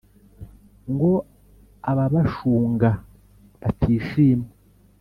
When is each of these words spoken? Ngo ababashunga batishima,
Ngo 0.91 1.11
ababashunga 1.91 2.89
batishima, 3.61 4.47